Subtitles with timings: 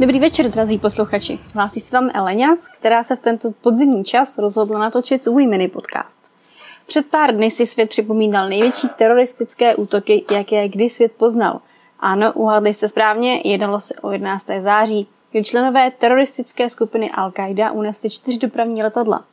[0.00, 1.38] Dobrý večer, drazí posluchači.
[1.54, 6.30] Hlásí se vám Eleňas, která se v tento podzimní čas rozhodla natočit svůj mini podcast.
[6.86, 11.60] Před pár dny si svět připomínal největší teroristické útoky, jaké kdy svět poznal.
[12.00, 14.46] Ano, uhádli jste správně, jednalo se o 11.
[14.60, 19.24] září, kdy členové teroristické skupiny Al-Qaida unesli čtyři dopravní letadla.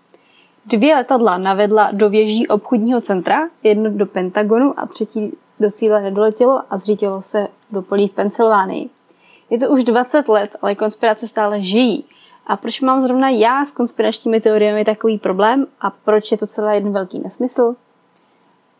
[0.66, 6.61] Dvě letadla navedla do věží obchodního centra, jedno do Pentagonu a třetí do síle nedoletělo
[6.70, 8.89] a zřítilo se do polí v Pensylvánii.
[9.49, 12.05] Je to už 20 let, ale konspirace stále žijí.
[12.47, 16.75] A proč mám zrovna já s konspiračními teoriemi takový problém a proč je to celé
[16.75, 17.75] jeden velký nesmysl?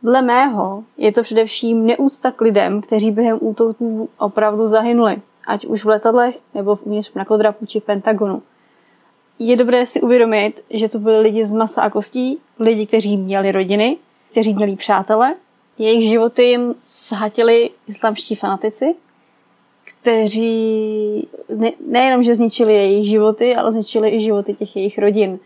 [0.04, 5.86] Dle mého je to především neúcta k lidem, kteří během útoků opravdu zahynuli, ať už
[5.86, 8.42] v letadlech nebo uvnitř mrakodrapu či v Pentagonu.
[9.40, 13.52] Je dobré si uvědomit, že to byli lidi z masa a kostí, lidi, kteří měli
[13.52, 13.98] rodiny,
[14.32, 15.36] kteří měli přátele,
[15.78, 18.96] jejich životy jim shatili islamští fanatici
[19.84, 25.40] kteří ne, nejenom, že zničili jejich životy, ale zničili i životy těch jejich rodin.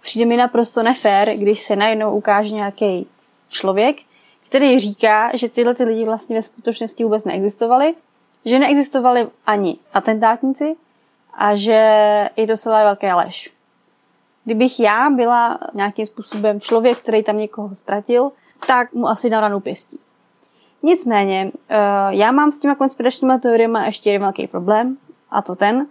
[0.00, 3.06] Přijde mi naprosto nefér, když se najednou ukáže nějaký
[3.48, 3.96] člověk,
[4.46, 7.94] který říká, že tyhle ty lidi vlastně ve skutečnosti vůbec neexistovali,
[8.44, 10.76] že neexistovali ani atentátníci
[11.34, 11.80] a že
[12.36, 13.52] je to celé velké lež.
[14.44, 18.32] Kdybych já byla nějakým způsobem člověk, který tam někoho ztratil,
[18.66, 20.00] tak mu asi na ranu pěstí.
[20.82, 21.76] Nicméně, eh,
[22.10, 24.96] já mám s těma konspiračníma teoriemi ještě jeden velký problém,
[25.30, 25.86] a to ten,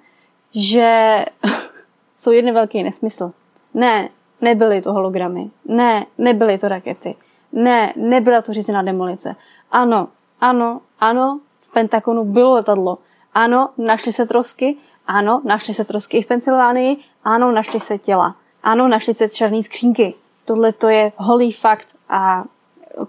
[0.56, 1.26] že
[2.18, 3.32] jsou jeden velký nesmysl.
[3.74, 4.10] Ne,
[4.42, 5.50] nebyly to hologramy.
[5.66, 7.16] Ne, nebyly to rakety.
[7.52, 9.36] Ne, nebyla to řízená demolice.
[9.72, 10.08] Ano,
[10.42, 12.98] ano, ano, v Pentagonu bylo letadlo.
[13.34, 14.78] Ano, našly se trosky.
[15.08, 16.98] Ano, našly se trosky i v Pensylvánii.
[17.24, 18.36] Ano, našly se těla.
[18.64, 20.14] Ano, našly se černé skřínky.
[20.46, 22.44] Tohle to je holý fakt a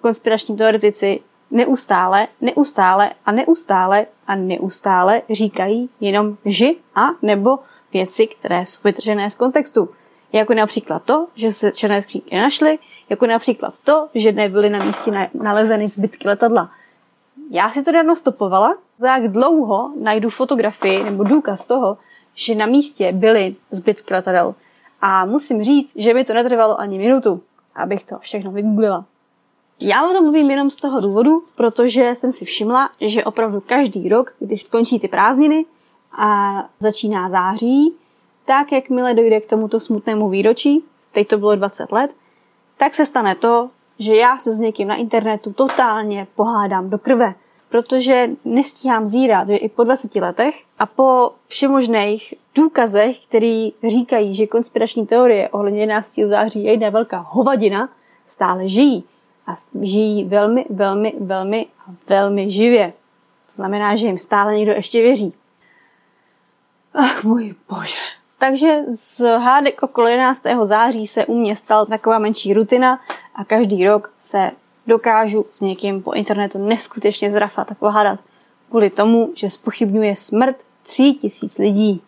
[0.00, 7.58] konspirační teoretici neustále, neustále a neustále a neustále říkají jenom ži a nebo
[7.92, 9.88] věci, které jsou vytržené z kontextu.
[10.32, 15.30] Jako například to, že se černé skřínky našly, jako například to, že nebyly na místě
[15.34, 16.70] nalezeny zbytky letadla.
[17.50, 21.98] Já si to dávno stopovala, za jak dlouho najdu fotografii nebo důkaz toho,
[22.34, 24.54] že na místě byly zbytky letadel.
[25.00, 27.40] A musím říct, že mi to netrvalo ani minutu,
[27.74, 29.04] abych to všechno vygooglila.
[29.80, 34.08] Já o tom mluvím jenom z toho důvodu, protože jsem si všimla, že opravdu každý
[34.08, 35.64] rok, když skončí ty prázdniny
[36.18, 37.94] a začíná září,
[38.44, 42.16] tak jakmile dojde k tomuto smutnému výročí, teď to bylo 20 let,
[42.76, 47.34] tak se stane to, že já se s někým na internetu totálně pohádám do krve,
[47.68, 54.46] protože nestíhám zírat, že i po 20 letech a po všemožných důkazech, který říkají, že
[54.46, 56.14] konspirační teorie ohledně 11.
[56.24, 57.88] září je jedna velká hovadina,
[58.26, 59.04] stále žijí
[59.48, 61.66] a žijí velmi, velmi, velmi,
[62.08, 62.92] velmi živě.
[63.46, 65.32] To znamená, že jim stále někdo ještě věří.
[66.94, 67.96] Ach, můj bože.
[68.38, 70.42] Takže z hádek okolo 11.
[70.62, 73.00] září se u mě stala taková menší rutina
[73.34, 74.50] a každý rok se
[74.86, 78.20] dokážu s někým po internetu neskutečně zrafat a pohádat
[78.68, 82.02] kvůli tomu, že spochybňuje smrt tří tisíc lidí.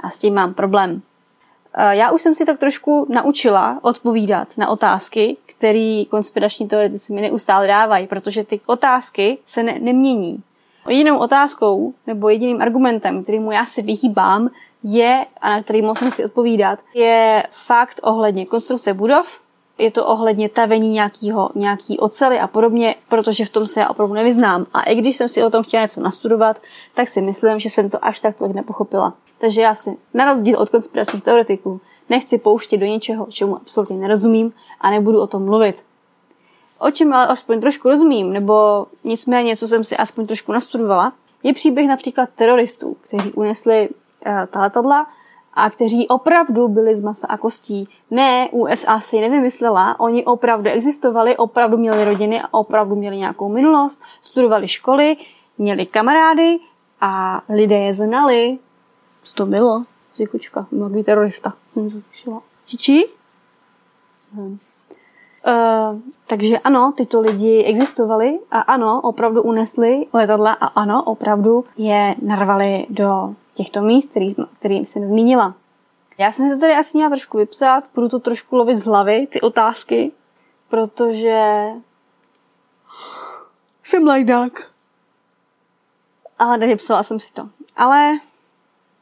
[0.00, 1.02] A s tím mám problém.
[1.90, 7.66] Já už jsem si tak trošku naučila odpovídat na otázky, které konspirační teoretici mi neustále
[7.66, 10.42] dávají, protože ty otázky se ne- nemění.
[10.88, 14.50] Jedinou otázkou nebo jediným argumentem, kterýmu já si vyhýbám,
[14.82, 19.40] je, a na který moc nechci odpovídat, je fakt ohledně konstrukce budov,
[19.78, 24.14] je to ohledně tavení nějakýho, nějaký ocely a podobně, protože v tom se já opravdu
[24.14, 24.66] nevyznám.
[24.74, 26.62] A i když jsem si o tom chtěla něco nastudovat,
[26.94, 29.14] tak si myslím, že jsem to až tak tolik nepochopila.
[29.38, 34.52] Takže já si, na rozdíl od konspiračních teoretiků, nechci pouštět do něčeho, čemu absolutně nerozumím
[34.80, 35.84] a nebudu o tom mluvit.
[36.78, 41.12] O čem ale aspoň trošku rozumím, nebo nicméně, co jsem si aspoň trošku nastudovala,
[41.42, 45.06] je příběh například teroristů, kteří unesli uh, ta letadla
[45.54, 47.88] a kteří opravdu byli z masa a kostí.
[48.10, 54.02] Ne, USA si nevymyslela, oni opravdu existovali, opravdu měli rodiny a opravdu měli nějakou minulost,
[54.20, 55.16] studovali školy,
[55.58, 56.58] měli kamarády
[57.00, 58.58] a lidé je znali,
[59.28, 59.84] co to bylo?
[60.16, 61.52] Zikučka, mladý terorista.
[62.66, 63.04] Čiči?
[64.32, 64.58] Hmm.
[65.46, 72.14] Uh, takže ano, tyto lidi existovali a ano, opravdu unesli letadla a ano, opravdu je
[72.22, 75.54] narvali do těchto míst, který, který jsem zmínila.
[76.18, 79.40] Já jsem se tady asi měla trošku vypsat, budu to trošku lovit z hlavy, ty
[79.40, 80.12] otázky,
[80.68, 81.66] protože
[83.84, 84.70] jsem lajdák.
[86.38, 87.48] Ale nevypsala jsem si to.
[87.76, 88.18] Ale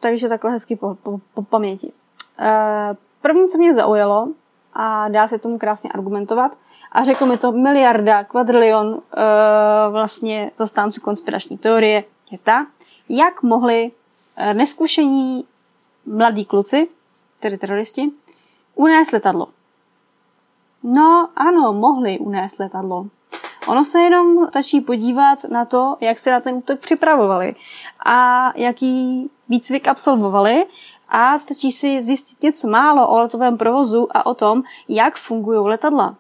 [0.07, 1.93] takže takhle hezky po, po, po paměti.
[2.39, 4.29] E, první, co mě zaujalo,
[4.75, 6.59] a dá se tomu krásně argumentovat,
[6.93, 9.23] a řekl mi to miliarda, kvadrilion e,
[9.91, 12.67] vlastně zastánců konspirační teorie, je ta,
[13.09, 13.91] jak mohli
[14.37, 15.45] eh, neskušení
[16.07, 16.89] mladí kluci,
[17.41, 18.11] tedy teroristi,
[18.75, 19.49] unést letadlo.
[20.83, 23.07] No ano, mohli unést letadlo.
[23.67, 27.55] Ono se jenom stačí podívat na to, jak se na ten útok připravovali
[28.05, 30.65] a jaký výcvik absolvovali
[31.09, 36.17] a stačí si zjistit něco málo o letovém provozu a o tom, jak fungují letadla.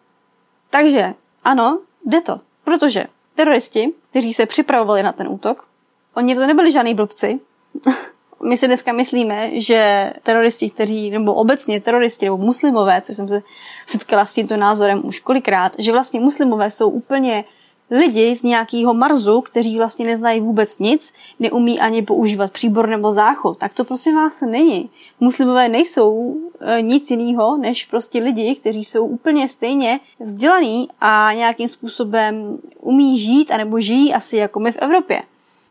[0.70, 1.14] Takže
[1.44, 5.68] ano, jde to, protože teroristi, kteří se připravovali na ten útok,
[6.14, 7.40] oni to nebyli žádní blbci,
[8.42, 13.42] my si dneska myslíme, že teroristi, kteří, nebo obecně teroristi, nebo muslimové, co jsem se
[13.86, 17.44] setkala s tímto názorem už kolikrát, že vlastně muslimové jsou úplně
[17.90, 23.58] lidi z nějakého marzu, kteří vlastně neznají vůbec nic, neumí ani používat příbor nebo záchod.
[23.58, 24.90] Tak to prosím vás není.
[25.20, 31.68] Muslimové nejsou e, nic jiného, než prostě lidi, kteří jsou úplně stejně vzdělaní a nějakým
[31.68, 35.22] způsobem umí žít, anebo žijí asi jako my v Evropě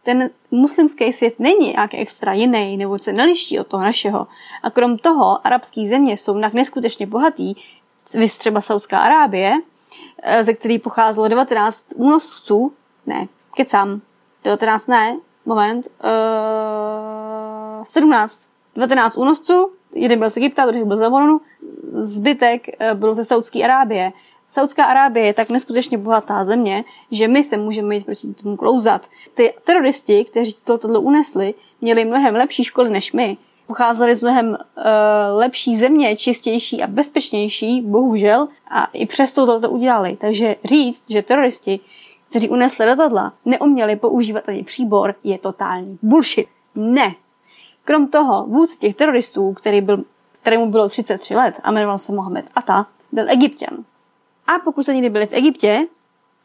[0.05, 4.27] ten muslimský svět není nějak extra jiný nebo se neliší od toho našeho.
[4.63, 7.53] A krom toho, arabské země jsou tak neskutečně bohatý,
[8.13, 9.53] vy třeba Saudská Arábie,
[10.23, 12.73] eh, ze který pocházelo 19 únosců,
[13.05, 14.01] ne, kecám,
[14.43, 20.99] 19 ne, moment, uh, 17, 19 únosců, jeden byl z Egypta, druhý byl z
[21.93, 24.11] zbytek eh, byl ze Saudské Arábie.
[24.47, 29.07] Saudská Arábie je tak neskutečně bohatá země, že my se můžeme jít proti tomu klouzat.
[29.33, 33.37] Ty teroristi, kteří toto unesli, měli mnohem lepší školy než my.
[33.67, 34.83] Pocházeli z mnohem uh,
[35.33, 40.17] lepší země, čistější a bezpečnější, bohužel, a i přesto toto udělali.
[40.21, 41.79] Takže říct, že teroristi,
[42.29, 46.47] kteří unesli letadla, neuměli používat ani příbor, je totální bullshit.
[46.75, 47.15] Ne.
[47.85, 50.03] Krom toho, vůdce těch teroristů, který byl,
[50.41, 53.77] kterému bylo 33 let a jmenoval se Mohamed Atta, byl egyptian.
[54.47, 55.87] A pokud se někdy byli v Egyptě,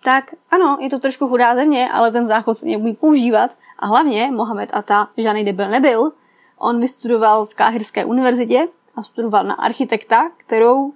[0.04, 3.56] tak ano, je to trošku chudá země, ale ten záchod se umí používat.
[3.78, 6.12] A hlavně Mohamed Atta žádný debil nebyl.
[6.58, 10.92] On vystudoval v Káhirské univerzitě a studoval na architekta, kterou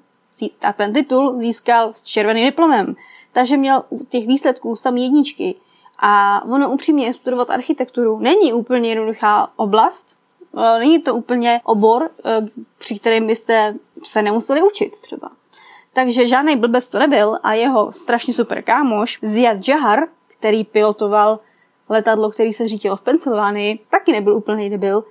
[0.62, 2.96] a ten titul získal s červeným diplomem.
[3.32, 5.54] Takže měl těch výsledků sam jedničky.
[5.98, 10.16] A ono upřímně studovat architekturu není úplně jednoduchá oblast,
[10.56, 12.46] e, není to úplně obor, e,
[12.78, 15.30] při kterém byste se nemuseli učit třeba.
[15.94, 20.00] Takže žádný blbec to nebyl a jeho strašně super kámoš Ziad Jahar,
[20.38, 21.40] který pilotoval
[21.88, 25.04] letadlo, který se řítilo v Pensylvánii, taky nebyl úplný debil.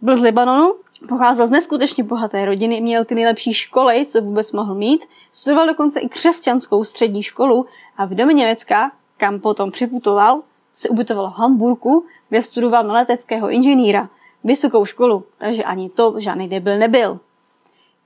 [0.00, 0.74] Byl z Libanonu,
[1.08, 6.00] pocházel z neskutečně bohaté rodiny, měl ty nejlepší školy, co vůbec mohl mít, studoval dokonce
[6.00, 7.66] i křesťanskou střední školu
[7.96, 10.40] a v domě Německa, kam potom připutoval,
[10.74, 14.08] se ubytoval v Hamburgu, kde studoval na leteckého inženýra,
[14.44, 17.20] vysokou školu, takže ani to žádný debil nebyl.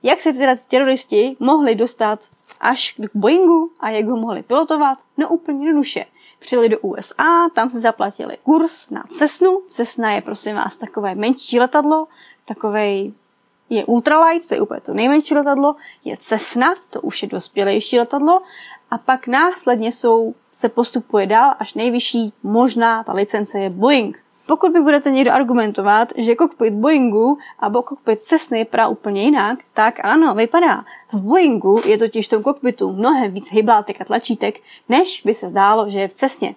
[0.03, 2.19] Jak se teda teroristi mohli dostat
[2.59, 4.97] až k Boeingu a jak ho mohli pilotovat?
[5.17, 6.05] No úplně jednoduše.
[6.39, 9.61] Přijeli do USA, tam si zaplatili kurz na Cessnu.
[9.67, 12.07] Cessna je prosím vás takové menší letadlo,
[12.45, 13.13] takovej
[13.69, 15.75] je ultralight, to je úplně to nejmenší letadlo,
[16.05, 18.41] je Cessna, to už je dospělejší letadlo,
[18.91, 24.23] a pak následně jsou, se postupuje dál, až nejvyšší možná ta licence je Boeing.
[24.45, 29.99] Pokud by budete někdo argumentovat, že kokpit Boeingu a kokpit Cessny vypadá úplně jinak, tak
[30.03, 30.85] ano, vypadá.
[31.13, 35.47] V Boeingu je totiž v tom kokpitu mnohem víc hyblátek a tlačítek, než by se
[35.47, 36.55] zdálo, že je v Cessně.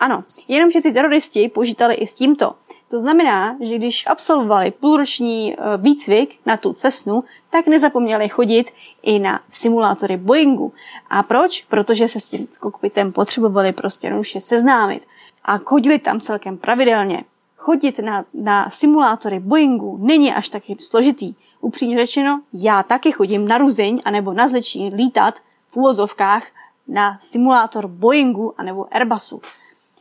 [0.00, 2.54] Ano, jenomže ty teroristi počítali i s tímto.
[2.88, 8.70] To znamená, že když absolvovali půlroční e, výcvik na tu cesnu, tak nezapomněli chodit
[9.02, 10.72] i na simulátory Boeingu.
[11.10, 11.64] A proč?
[11.68, 15.02] Protože se s tím kokpitem potřebovali prostě jednoduše seznámit
[15.46, 17.24] a chodili tam celkem pravidelně.
[17.56, 21.34] Chodit na, na simulátory Boeingu není až taky složitý.
[21.60, 25.34] Upřímně řečeno, já taky chodím na Ruzeň anebo na Zlečín lítat
[25.70, 26.42] v úvozovkách
[26.88, 29.42] na simulátor Boeingu anebo Airbusu.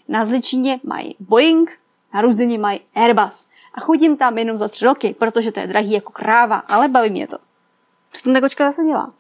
[0.08, 1.80] Na Zličině mají Boeing,
[2.14, 3.50] na Ruzeni mají Airbus.
[3.74, 7.10] A chodím tam jenom za tři roky, protože to je drahý jako kráva, ale baví
[7.10, 7.38] mě to.
[8.12, 9.14] Co tam ta kočka zase dělá?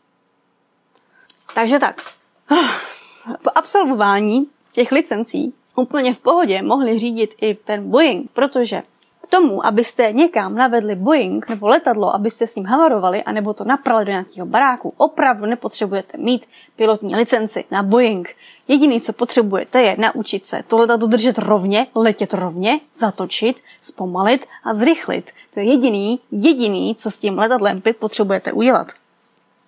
[1.55, 2.01] Takže tak.
[3.43, 8.83] Po absolvování těch licencí úplně v pohodě mohli řídit i ten Boeing, protože
[9.25, 14.05] k tomu, abyste někam navedli Boeing nebo letadlo, abyste s ním havarovali, anebo to naprali
[14.05, 18.35] do nějakého baráku, opravdu nepotřebujete mít pilotní licenci na Boeing.
[18.67, 24.73] Jediný, co potřebujete, je naučit se to letadlo držet rovně, letět rovně, zatočit, zpomalit a
[24.73, 25.31] zrychlit.
[25.53, 28.87] To je jediný, jediný, co s tím letadlem potřebujete udělat.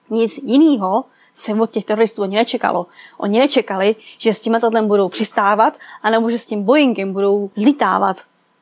[0.10, 1.06] Nic jiného
[1.38, 2.86] se od těch teroristů ani nečekalo.
[3.18, 8.18] Oni nečekali, že s tím letadlem budou přistávat, anebo že s tím Boeingem budou zlitávat.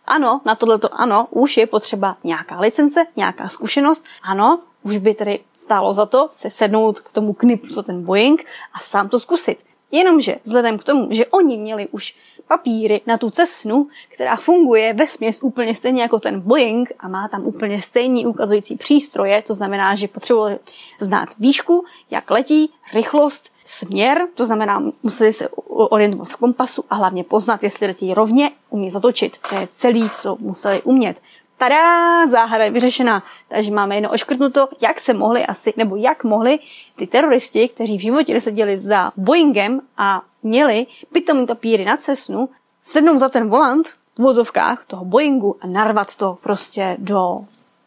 [0.05, 4.03] Ano, na tohleto ano, už je potřeba nějaká licence, nějaká zkušenost.
[4.23, 8.45] Ano, už by tedy stálo za to se sednout k tomu knipu za ten Boeing
[8.73, 9.63] a sám to zkusit.
[9.91, 12.15] Jenomže vzhledem k tomu, že oni měli už
[12.47, 17.27] papíry na tu cesnu, která funguje ve směs úplně stejně jako ten Boeing a má
[17.27, 20.59] tam úplně stejný ukazující přístroje, to znamená, že potřebovali
[20.99, 27.23] znát výšku, jak letí, rychlost, směr, to znamená, museli se orientovat v kompasu a hlavně
[27.23, 29.37] poznat, jestli letí rovně, umí zatočit.
[29.49, 31.21] To je celý, co museli umět.
[31.57, 33.23] Tada, záhada je vyřešená.
[33.47, 36.59] Takže máme jenom oškrtnuto, jak se mohli asi, nebo jak mohli
[36.95, 42.49] ty teroristi, kteří v životě neseděli za Boeingem a měli pitomý papíry na cesnu,
[42.81, 47.37] sednout za ten volant v vozovkách toho Boeingu a narvat to prostě do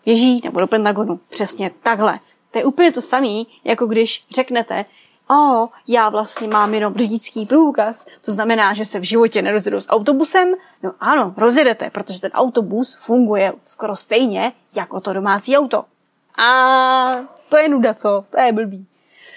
[0.06, 1.20] věží nebo do Pentagonu.
[1.28, 2.18] Přesně takhle.
[2.50, 4.84] To je úplně to samé, jako když řeknete,
[5.30, 9.88] o, já vlastně mám jenom řidičský průkaz, to znamená, že se v životě nerozjedu s
[9.88, 10.54] autobusem.
[10.82, 15.85] No ano, rozjedete, protože ten autobus funguje skoro stejně jako to domácí auto.
[16.38, 17.12] A
[17.50, 18.25] to je nuda, co?
[18.30, 18.87] To je blbý.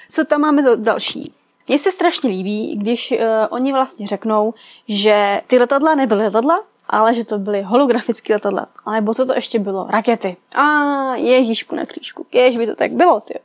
[0.09, 1.33] Co tam máme za další?
[1.67, 3.17] Mně se strašně líbí, když uh,
[3.49, 4.53] oni vlastně řeknou,
[4.87, 8.67] že ty letadla nebyly letadla, ale že to byly holografické letadla.
[8.85, 9.87] A nebo co to ještě bylo?
[9.89, 10.37] Rakety.
[10.55, 10.65] A
[11.15, 12.25] ježíšku na křížku.
[12.29, 13.39] Kež by to tak bylo, ty.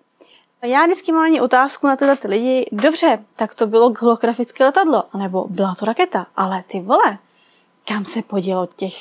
[0.63, 2.67] Já vždycky mám ani otázku na tyhle ty lidi.
[2.73, 6.27] Dobře, tak to bylo holografické letadlo, anebo byla to raketa.
[6.37, 7.19] Ale ty vole,
[7.89, 8.95] kam se podělo těch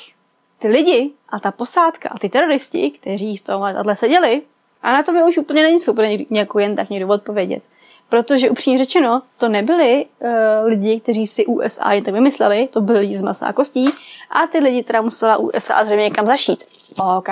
[0.58, 4.42] ty lidi a ta posádka a ty teroristi, kteří v tom letadle seděli?
[4.82, 7.62] A na to mi už úplně není super nějakou jen tak někdo odpovědět.
[8.08, 10.30] Protože upřímně řečeno, to nebyli uh,
[10.64, 13.88] lidi, kteří si USA jen tak vymysleli, to byli lidi z masa a kostí
[14.30, 16.64] a ty lidi teda musela USA zřejmě někam zašít.
[16.98, 17.28] OK,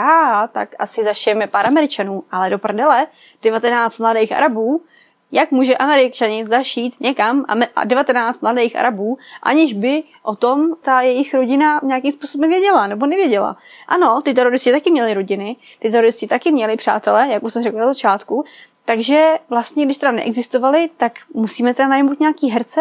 [0.52, 3.06] tak asi zašijeme pár Američanů, ale do prdele
[3.42, 4.83] 19 mladých Arabů,
[5.33, 7.44] jak může Američani zašít někam
[7.76, 13.06] a 19 mladých Arabů, aniž by o tom ta jejich rodina nějakým způsobem věděla nebo
[13.06, 13.56] nevěděla.
[13.88, 17.80] Ano, ty teroristi taky měli rodiny, ty teroristi taky měli přátelé, jak už jsem řekla
[17.80, 18.44] na začátku,
[18.85, 22.81] takže vlastně, když teda neexistovaly, tak musíme teda najmout nějaký herce,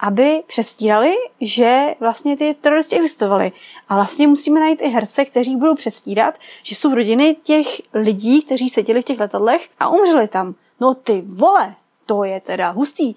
[0.00, 3.52] aby přestírali, že vlastně ty teroristi existovaly.
[3.88, 8.68] A vlastně musíme najít i herce, kteří budou přestírat, že jsou rodiny těch lidí, kteří
[8.68, 10.54] seděli v těch letadlech a umřeli tam.
[10.80, 11.74] No ty vole,
[12.06, 13.14] to je teda hustý.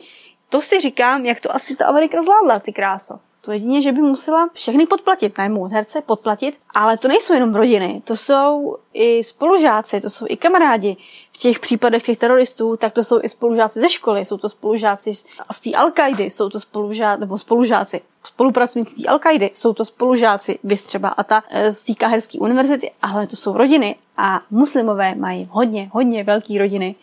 [0.49, 3.19] To si říkám, jak to asi ta Amerika zvládla, ty kráso.
[3.45, 8.01] To jedině, že by musela všechny podplatit, najmout herce, podplatit, ale to nejsou jenom rodiny,
[8.05, 10.97] to jsou i spolužáci, to jsou i kamarádi.
[11.31, 15.13] V těch případech těch teroristů, tak to jsou i spolužáci ze školy, jsou to spolužáci
[15.13, 19.19] z, z té al jsou to spolužáci, nebo spolužáci, spolupracovníci té al
[19.53, 23.57] jsou to spolužáci, vys třeba a ta e, z té Kaherské univerzity, ale to jsou
[23.57, 26.95] rodiny a muslimové mají hodně, hodně velké rodiny.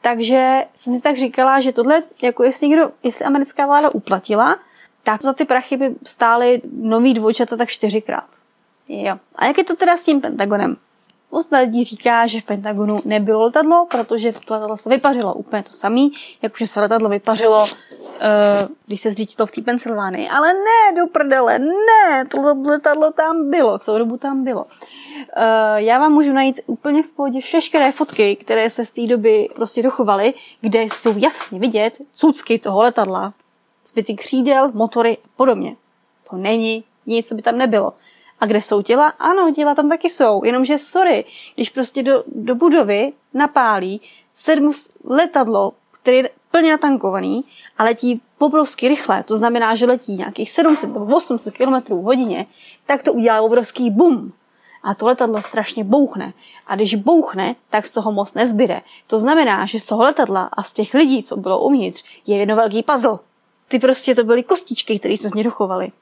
[0.00, 4.58] Takže jsem si tak říkala, že tohle, jako jestli někdo, jestli americká vláda uplatila,
[5.02, 8.28] tak za ty prachy by stály nový dvojčata tak čtyřikrát.
[8.88, 9.16] Jo.
[9.36, 10.76] A jak je to teda s tím Pentagonem?
[11.32, 15.72] Spousta lidí říká, že v Pentagonu nebylo letadlo, protože to letadlo se vypařilo úplně to
[15.72, 17.68] samý, jakože se letadlo vypařilo, uh,
[18.86, 20.28] když se zřítilo v té Pensylvánii.
[20.28, 24.64] Ale ne, do prdele, ne, to letadlo tam bylo, celou dobu tam bylo.
[24.64, 24.68] Uh,
[25.76, 29.82] já vám můžu najít úplně v pohodě všechny fotky, které se z té doby prostě
[29.82, 33.34] dochovaly, kde jsou jasně vidět cucky toho letadla,
[33.86, 35.76] zbyty křídel, motory a podobně.
[36.30, 37.92] To není nic, co by tam nebylo.
[38.40, 39.08] A kde jsou těla?
[39.08, 40.44] Ano, těla tam taky jsou.
[40.44, 41.24] Jenomže sorry,
[41.54, 44.00] když prostě do, do budovy napálí
[44.32, 44.72] sedm
[45.04, 45.72] letadlo,
[46.02, 47.44] který je plně natankovaný
[47.78, 52.46] a letí obrovsky rychle, to znamená, že letí nějakých 700 nebo 800 km hodině,
[52.86, 54.32] tak to udělá obrovský bum.
[54.82, 56.32] A to letadlo strašně bouchne.
[56.66, 58.80] A když bouchne, tak z toho moc nezbyde.
[59.06, 62.56] To znamená, že z toho letadla a z těch lidí, co bylo uvnitř, je jedno
[62.56, 63.18] velký puzzle.
[63.68, 65.92] Ty prostě to byly kostičky, které se z ní dochovaly.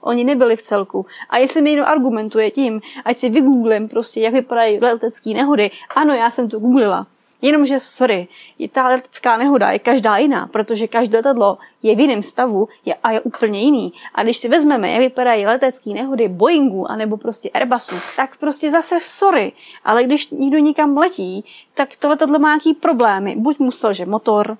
[0.00, 1.06] Oni nebyli v celku.
[1.30, 6.14] A jestli mi někdo argumentuje tím, ať si vygooglím prostě, jak vypadají letecké nehody, ano,
[6.14, 7.06] já jsem to googlila.
[7.42, 8.28] Jenomže, sorry,
[8.58, 12.94] je ta letecká nehoda je každá jiná, protože každé letadlo je v jiném stavu je,
[12.94, 13.92] a je úplně jiný.
[14.14, 18.98] A když si vezmeme, jak vypadají letecké nehody Boeingu anebo prostě Airbusu, tak prostě zase
[19.00, 19.52] sorry,
[19.84, 23.36] ale když někdo nikam letí, tak to letadlo má nějaký problémy.
[23.36, 24.56] Buď musel, že motor,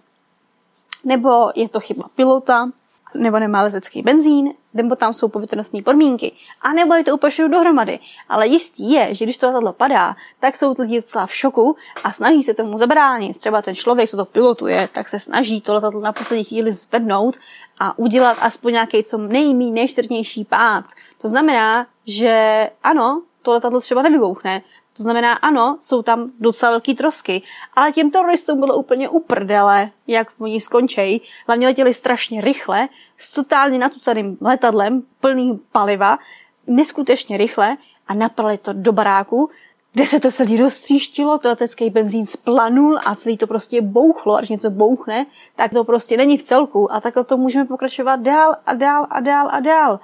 [1.08, 2.70] nebo je to chyba pilota,
[3.14, 7.98] nebo nemá letecký benzín, nebo tam jsou povětrnostní podmínky, a nebo je to úplně dohromady.
[8.28, 12.12] Ale jistý je, že když to letadlo padá, tak jsou lidi docela v šoku a
[12.12, 13.38] snaží se tomu zabránit.
[13.38, 17.36] Třeba ten člověk, co to pilotuje, tak se snaží to letadlo na poslední chvíli zvednout
[17.80, 20.84] a udělat aspoň nějaký co nejmí nejštrnější pád.
[21.20, 24.62] To znamená, že ano, to letadlo třeba nevybouchne,
[24.98, 27.42] to znamená, ano, jsou tam docela velký trosky,
[27.76, 31.22] ale těm teroristům bylo úplně uprdele, jak oni skončí.
[31.46, 36.18] Hlavně letěli strašně rychle, s totálně natucaným letadlem, plným paliva,
[36.66, 37.76] neskutečně rychle
[38.08, 39.50] a naprali to do baráku,
[39.92, 44.38] kde se to celý roztříštilo, to letecký benzín splanul a celý to prostě bouchlo, a
[44.38, 45.26] když něco bouchne,
[45.56, 49.20] tak to prostě není v celku a takhle to můžeme pokračovat dál a dál a
[49.20, 50.00] dál a dál.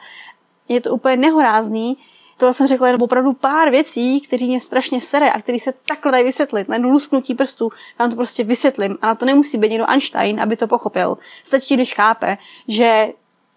[0.69, 1.97] Je to úplně nehorázný,
[2.37, 6.13] to jsem řekla jenom opravdu pár věcí, které mě strašně sere a které se takhle
[6.13, 6.69] dají vysvětlit.
[6.69, 8.99] Na jednu lusknutí prstů vám to prostě vysvětlím.
[9.03, 11.19] A na to nemusí být někdo Einstein, aby to pochopil.
[11.45, 12.39] Stačí, když chápe,
[12.69, 13.09] že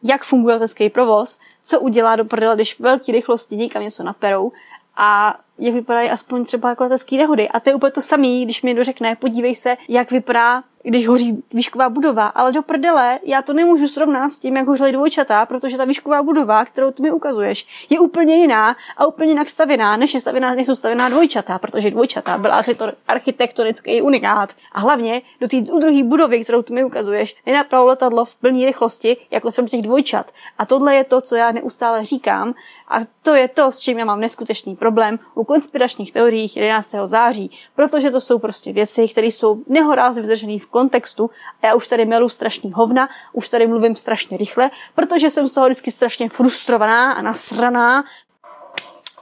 [0.03, 4.51] jak funguje letecký provoz, co udělá do prdele, když v velké rychlosti někam něco naperou
[4.98, 7.50] a jak vypadají aspoň třeba jako letecké nehody.
[7.50, 11.08] A to je úplně to samé, když mi někdo řekne, podívej se, jak vypadá když
[11.08, 15.46] hoří výšková budova, ale do prdele já to nemůžu srovnat s tím, jak hořely dvojčata,
[15.46, 19.98] protože ta výšková budova, kterou ty mi ukazuješ, je úplně jiná a úplně jinak stavěná,
[19.98, 22.63] než je stavěná, než jsou stavěná dvojčata, protože dvojčata byla
[23.08, 24.53] architektonický unikát.
[24.72, 29.17] A hlavně do té druhé budovy, kterou ty mi ukazuješ, nenapravo letadlo v plné rychlosti,
[29.32, 30.32] jako jsem těch dvojčat.
[30.58, 32.53] A tohle je to, co já neustále říkám,
[32.89, 36.96] a to je to, s čím já mám neskutečný problém u konspiračních teorií 11.
[37.03, 41.29] září, protože to jsou prostě věci, které jsou nehorázně vyzržené v kontextu
[41.62, 45.51] a já už tady melu strašný hovna, už tady mluvím strašně rychle, protože jsem z
[45.51, 48.03] toho vždycky strašně frustrovaná a nasraná.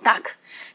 [0.03, 0.21] Tak,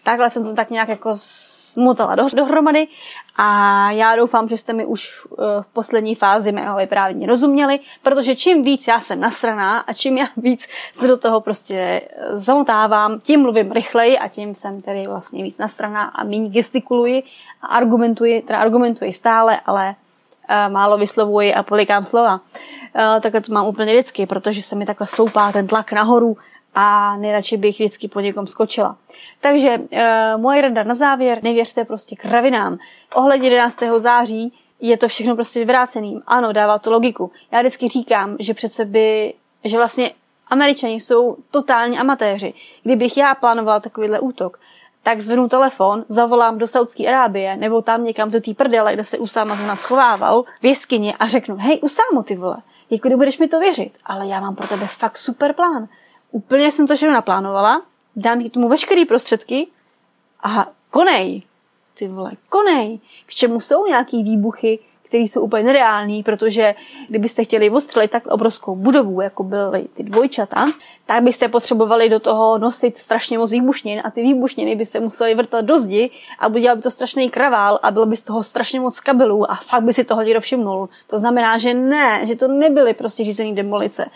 [0.03, 2.89] takhle jsem to tak nějak jako smutala do, dohromady
[3.37, 8.37] a já doufám, že jste mi už eh, v poslední fázi mého vyprávění rozuměli, protože
[8.37, 13.21] čím víc já jsem nasraná a čím já víc se do toho prostě eh, zamotávám,
[13.21, 17.23] tím mluvím rychleji a tím jsem tedy vlastně víc nasraná a méně gestikuluji
[17.63, 19.95] a argumentuji, teda argumentuji stále, ale
[20.69, 22.41] málo vyslovuji a polikám slova.
[23.23, 26.37] Takhle to mám úplně vždycky, protože se mi takhle stoupá ten tlak nahoru
[26.75, 28.97] a nejradši bych vždycky po někom skočila.
[29.41, 32.79] Takže uh, moje rada na závěr, nevěřte prostě kravinám.
[33.15, 33.79] Ohledně 11.
[33.97, 36.23] září je to všechno prostě vyvráceným.
[36.27, 37.33] Ano, dává to logiku.
[37.53, 40.11] Já vždycky říkám, že přece by, že vlastně
[40.49, 42.55] Američani jsou totální amatéři.
[42.83, 44.61] Kdybych já plánovala takovýhle útok,
[45.03, 49.19] tak zvenu telefon, zavolám do Saudské Arábie nebo tam někam do té prdele, kde se
[49.19, 52.57] Usáma z nás schovával, v jeskyni a řeknu, hej Usámo ty vole,
[52.91, 55.89] jako budeš mi to věřit, ale já mám pro tebe fakt super plán.
[56.31, 57.83] Úplně jsem to všechno naplánovala,
[58.17, 59.67] dám ti tomu veškeré prostředky
[60.43, 61.43] a konej,
[61.95, 63.01] ty vole, konej.
[63.27, 64.79] K čemu jsou nějaký výbuchy,
[65.11, 66.75] které jsou úplně nereální, protože
[67.09, 70.67] kdybyste chtěli ostřelit tak obrovskou budovu, jako byly ty dvojčata,
[71.07, 75.35] tak byste potřebovali do toho nosit strašně moc výbušnin a ty výbušniny by se musely
[75.35, 78.81] vrtat do zdi a udělal by to strašný kravál a bylo by z toho strašně
[78.81, 80.89] moc kabelů a fakt by si toho někdo všimnul.
[81.07, 84.07] To znamená, že ne, že to nebyly prostě řízený demolice.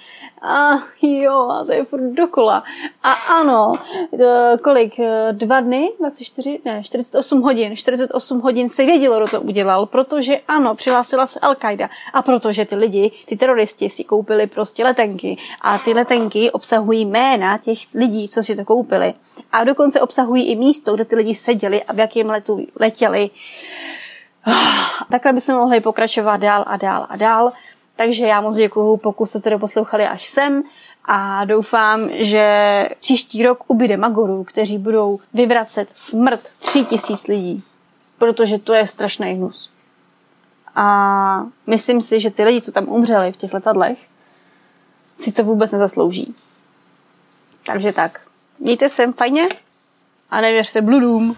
[0.42, 2.62] A jo, a to je furt dokola.
[3.02, 3.72] A ano,
[4.20, 4.98] e, kolik?
[4.98, 5.92] E, dva dny?
[6.00, 6.60] 24?
[6.64, 7.76] Ne, 48 hodin.
[7.76, 11.88] 48 hodin se vědělo, kdo to udělal, protože ano, přihlásila se Al-Qaida.
[12.12, 17.58] A protože ty lidi, ty teroristi si koupili prostě letenky a ty letenky obsahují jména
[17.58, 19.14] těch lidí, co si to koupili.
[19.52, 23.30] A dokonce obsahují i místo, kde ty lidi seděli a v jakém letu letěli.
[25.10, 27.52] Takhle bychom mohli pokračovat dál a dál a dál.
[27.96, 30.62] Takže já moc děkuju, pokud jste to doposlouchali až sem
[31.04, 37.62] a doufám, že příští rok ubyde magorů, kteří budou vyvracet smrt tři tisíc lidí,
[38.18, 39.73] protože to je strašný hnus.
[40.74, 43.98] A myslím si, že ty lidi, co tam umřeli v těch letadlech,
[45.16, 46.34] si to vůbec nezaslouží.
[47.66, 48.20] Takže tak.
[48.58, 49.48] Mějte se fajně
[50.30, 51.36] a nevěřte bludům.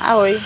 [0.00, 0.40] Ahoj.